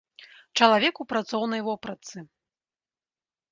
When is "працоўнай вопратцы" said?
1.11-2.17